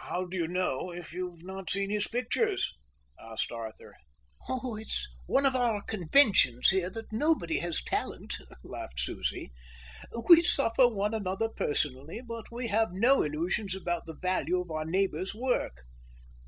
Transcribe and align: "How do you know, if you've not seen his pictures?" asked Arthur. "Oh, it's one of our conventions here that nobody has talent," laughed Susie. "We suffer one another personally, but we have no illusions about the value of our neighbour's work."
"How 0.00 0.24
do 0.24 0.36
you 0.36 0.48
know, 0.48 0.90
if 0.90 1.12
you've 1.12 1.44
not 1.44 1.70
seen 1.70 1.88
his 1.88 2.08
pictures?" 2.08 2.72
asked 3.20 3.52
Arthur. 3.52 3.94
"Oh, 4.48 4.74
it's 4.74 5.06
one 5.28 5.46
of 5.46 5.54
our 5.54 5.80
conventions 5.80 6.70
here 6.70 6.90
that 6.90 7.12
nobody 7.12 7.60
has 7.60 7.80
talent," 7.80 8.36
laughed 8.64 8.98
Susie. 8.98 9.52
"We 10.28 10.42
suffer 10.42 10.88
one 10.88 11.14
another 11.14 11.48
personally, 11.48 12.20
but 12.20 12.50
we 12.50 12.66
have 12.66 12.88
no 12.90 13.22
illusions 13.22 13.76
about 13.76 14.06
the 14.06 14.16
value 14.20 14.60
of 14.60 14.72
our 14.72 14.84
neighbour's 14.84 15.36
work." 15.36 15.84